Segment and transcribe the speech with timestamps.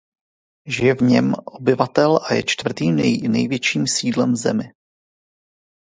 [0.65, 2.95] Žije v něm obyvatel a je čtvrtým
[3.31, 4.63] největším sídlem v zemi.